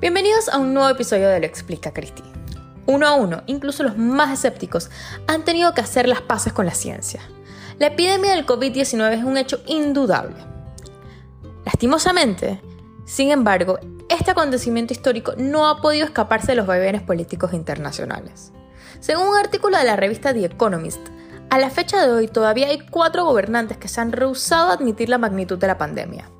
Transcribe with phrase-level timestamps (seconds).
[0.00, 2.22] Bienvenidos a un nuevo episodio de Lo Explica Cristi.
[2.86, 4.88] Uno a uno, incluso los más escépticos,
[5.26, 7.20] han tenido que hacer las paces con la ciencia.
[7.78, 10.36] La epidemia del COVID-19 es un hecho indudable.
[11.66, 12.62] Lastimosamente,
[13.04, 13.78] sin embargo,
[14.08, 18.52] este acontecimiento histórico no ha podido escaparse de los vaivenes políticos internacionales.
[19.00, 21.08] Según un artículo de la revista The Economist,
[21.50, 25.10] a la fecha de hoy todavía hay cuatro gobernantes que se han rehusado a admitir
[25.10, 26.30] la magnitud de la pandemia.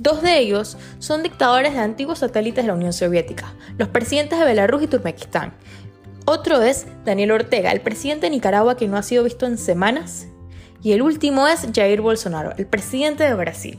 [0.00, 4.46] Dos de ellos son dictadores de antiguos satélites de la Unión Soviética, los presidentes de
[4.46, 5.52] Belarus y Turkmenistán.
[6.24, 10.26] Otro es Daniel Ortega, el presidente de Nicaragua que no ha sido visto en semanas.
[10.82, 13.78] Y el último es Jair Bolsonaro, el presidente de Brasil.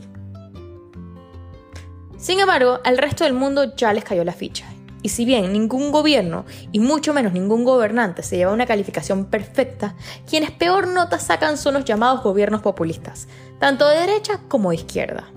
[2.19, 4.67] Sin embargo, al resto del mundo ya les cayó la ficha.
[5.01, 9.95] Y si bien ningún gobierno, y mucho menos ningún gobernante, se lleva una calificación perfecta,
[10.29, 15.31] quienes peor nota sacan son los llamados gobiernos populistas, tanto de derecha como de izquierda.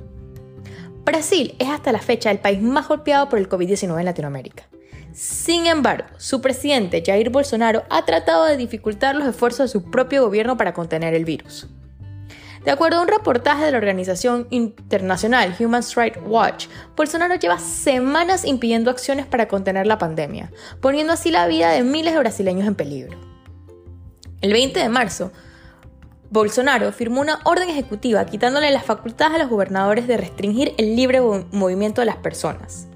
[1.05, 4.65] Brasil es hasta la fecha el país más golpeado por el COVID-19 en Latinoamérica.
[5.13, 10.25] Sin embargo, su presidente Jair Bolsonaro ha tratado de dificultar los esfuerzos de su propio
[10.25, 11.69] gobierno para contener el virus.
[12.65, 18.47] De acuerdo a un reportaje de la organización internacional Human Rights Watch, Bolsonaro lleva semanas
[18.47, 22.75] impidiendo acciones para contener la pandemia, poniendo así la vida de miles de brasileños en
[22.75, 23.19] peligro.
[24.41, 25.31] El 20 de marzo,
[26.31, 31.21] Bolsonaro firmó una orden ejecutiva quitándole las facultades a los gobernadores de restringir el libre
[31.21, 32.89] movimiento de las personas.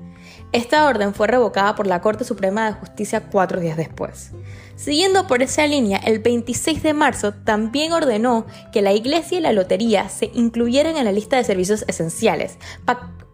[0.51, 4.31] Esta orden fue revocada por la Corte Suprema de Justicia cuatro días después.
[4.77, 9.53] Siguiendo por esa línea, el 26 de marzo también ordenó que la iglesia y la
[9.53, 12.57] lotería se incluyeran en la lista de servicios esenciales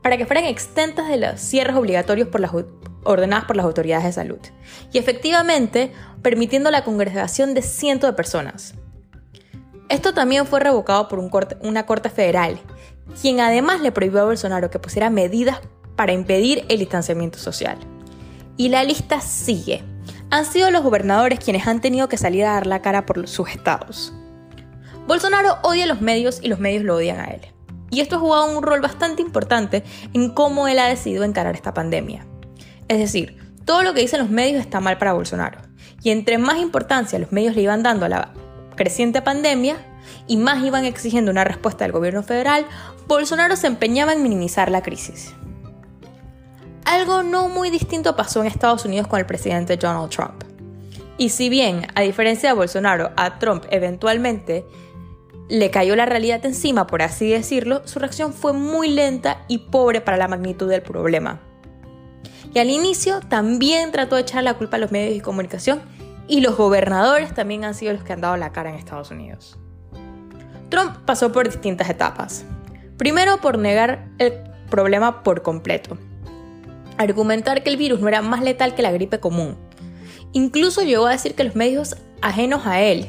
[0.02, 2.50] para que fueran extentas de los cierres obligatorios por las
[3.04, 4.40] ordenadas por las autoridades de salud,
[4.92, 8.74] y efectivamente permitiendo la congregación de cientos de personas.
[9.88, 12.58] Esto también fue revocado por una corte federal,
[13.20, 15.60] quien además le prohibió a Bolsonaro que pusiera medidas
[15.96, 17.78] para impedir el distanciamiento social.
[18.56, 19.82] Y la lista sigue.
[20.30, 23.50] Han sido los gobernadores quienes han tenido que salir a dar la cara por sus
[23.50, 24.12] estados.
[25.06, 27.42] Bolsonaro odia a los medios y los medios lo odian a él.
[27.90, 29.84] Y esto ha jugado un rol bastante importante
[30.14, 32.26] en cómo él ha decidido encarar esta pandemia.
[32.88, 35.60] Es decir, todo lo que dicen los medios está mal para Bolsonaro.
[36.02, 38.32] Y entre más importancia los medios le iban dando a la
[38.74, 39.76] creciente pandemia
[40.26, 42.66] y más iban exigiendo una respuesta del gobierno federal,
[43.06, 45.34] Bolsonaro se empeñaba en minimizar la crisis.
[46.84, 50.44] Algo no muy distinto pasó en Estados Unidos con el presidente Donald Trump.
[51.16, 54.64] Y si bien, a diferencia de Bolsonaro, a Trump eventualmente
[55.48, 60.00] le cayó la realidad encima, por así decirlo, su reacción fue muy lenta y pobre
[60.00, 61.40] para la magnitud del problema.
[62.52, 65.82] Y al inicio también trató de echar la culpa a los medios de comunicación
[66.26, 69.58] y los gobernadores también han sido los que han dado la cara en Estados Unidos.
[70.70, 72.44] Trump pasó por distintas etapas.
[72.96, 74.32] Primero por negar el
[74.70, 75.98] problema por completo.
[76.96, 79.56] Argumentar que el virus no era más letal que la gripe común.
[80.32, 83.08] Incluso llegó a decir que los medios ajenos a él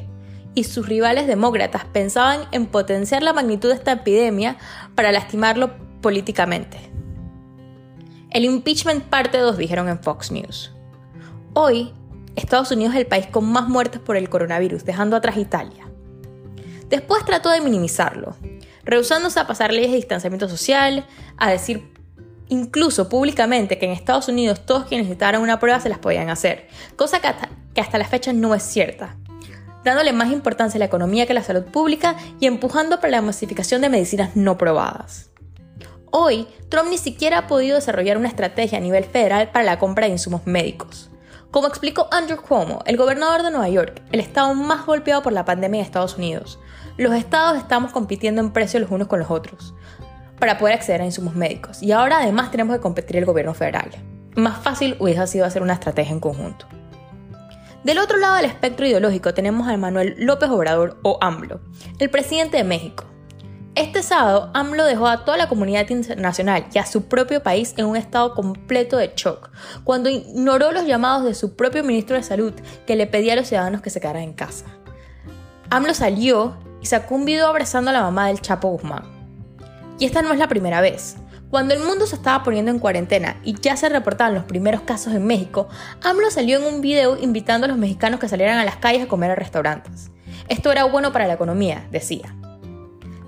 [0.54, 4.58] y sus rivales demócratas pensaban en potenciar la magnitud de esta epidemia
[4.96, 5.72] para lastimarlo
[6.02, 6.78] políticamente.
[8.30, 10.74] El impeachment parte 2 dijeron en Fox News.
[11.54, 11.94] Hoy,
[12.36, 15.88] Estados Unidos es el país con más muertes por el coronavirus, dejando atrás Italia.
[16.90, 18.36] Después trató de minimizarlo,
[18.84, 21.06] rehusándose a pasar leyes de distanciamiento social,
[21.38, 21.92] a decir
[22.48, 26.68] incluso públicamente que en Estados Unidos todos quienes necesitaran una prueba se las podían hacer,
[26.96, 27.28] cosa que
[27.82, 29.16] hasta, la fecha no es cierta,
[29.84, 33.22] dándole más importancia a la economía que a la salud pública y empujando para la
[33.22, 35.32] masificación de medicinas no probadas.
[36.12, 40.06] Hoy, Trump ni siquiera ha podido desarrollar una estrategia a nivel federal para la compra
[40.06, 41.10] de insumos médicos.
[41.56, 45.46] Como explicó Andrew Cuomo, el gobernador de Nueva York, el estado más golpeado por la
[45.46, 46.60] pandemia de Estados Unidos,
[46.98, 49.74] los estados estamos compitiendo en precios los unos con los otros
[50.38, 53.90] para poder acceder a insumos médicos y ahora además tenemos que competir el gobierno federal.
[54.36, 56.66] Más fácil hubiese sido hacer una estrategia en conjunto.
[57.86, 61.62] Del otro lado del espectro ideológico tenemos a Manuel López Obrador o AMLO,
[62.00, 63.06] el presidente de México,
[63.76, 67.86] este sábado, AMLO dejó a toda la comunidad internacional y a su propio país en
[67.86, 69.50] un estado completo de shock,
[69.84, 72.54] cuando ignoró los llamados de su propio ministro de Salud
[72.88, 74.66] que le pedía a los ciudadanos que se quedaran en casa.
[75.70, 79.04] AMLO salió y sacó un video abrazando a la mamá del Chapo Guzmán.
[80.00, 81.18] Y esta no es la primera vez.
[81.50, 85.14] Cuando el mundo se estaba poniendo en cuarentena y ya se reportaban los primeros casos
[85.14, 85.68] en México,
[86.02, 89.08] AMLO salió en un video invitando a los mexicanos que salieran a las calles a
[89.08, 90.12] comer a restaurantes.
[90.48, 92.36] Esto era bueno para la economía, decía.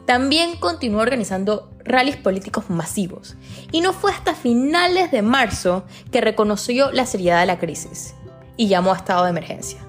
[0.08, 3.36] También continuó organizando rallies políticos masivos
[3.74, 5.84] y no fue hasta finales de marzo
[6.14, 8.16] que reconoció la seriedad de la crisis
[8.56, 9.82] y llamó a estado de emergencia,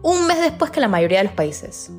[0.00, 1.90] un mes después que la mayoría de los países.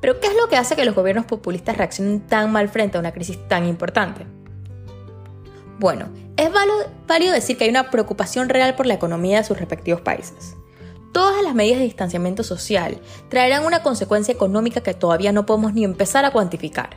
[0.00, 3.00] Pero ¿qué es lo que hace que los gobiernos populistas reaccionen tan mal frente a
[3.00, 4.26] una crisis tan importante?
[5.78, 6.08] Bueno,
[6.38, 6.50] Es
[7.06, 10.56] válido decir que hay una preocupación real por la economía de sus respectivos países.
[11.14, 15.84] Todas las medidas de distanciamiento social traerán una consecuencia económica que todavía no podemos ni
[15.84, 16.96] empezar a cuantificar.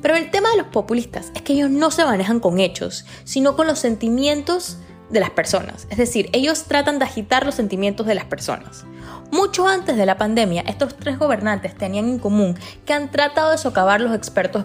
[0.00, 3.56] Pero el tema de los populistas es que ellos no se manejan con hechos, sino
[3.56, 4.78] con los sentimientos
[5.10, 5.88] de las personas.
[5.90, 8.84] Es decir, ellos tratan de agitar los sentimientos de las personas.
[9.32, 12.56] Mucho antes de la pandemia, estos tres gobernantes tenían en común
[12.86, 14.64] que han tratado de socavar los expertos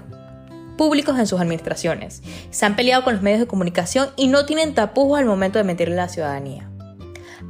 [0.77, 2.21] públicos en sus administraciones.
[2.51, 5.63] Se han peleado con los medios de comunicación y no tienen tapujos al momento de
[5.63, 6.69] mentirle a la ciudadanía.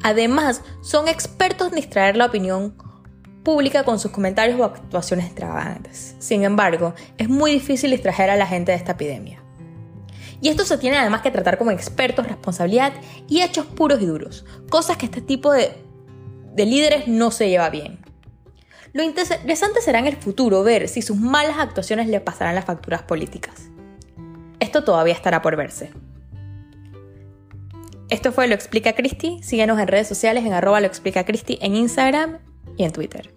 [0.02, 2.76] Además, son expertos en distraer la opinión
[3.44, 6.16] pública con sus comentarios o actuaciones extravagantes.
[6.20, 9.44] Sin embargo, es muy difícil distraer a la gente de esta epidemia.
[10.42, 12.94] Y esto se tiene además que tratar como expertos, responsabilidad
[13.30, 15.74] y hechos puros y duros, cosas que este tipo de,
[16.54, 18.00] de líderes no se lleva bien.
[18.92, 23.02] Lo interesante será en el futuro ver si sus malas actuaciones le pasarán las facturas
[23.04, 23.70] políticas.
[24.60, 25.92] Esto todavía estará por verse.
[28.14, 29.40] Esto fue Lo Explica Cristi.
[29.42, 32.38] Síguenos en redes sociales en arroba lo explica Cristi en Instagram
[32.78, 33.34] y en Twitter.